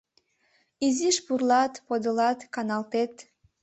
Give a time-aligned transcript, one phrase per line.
[0.87, 3.13] Изиш пурлат, подылат, каналтет.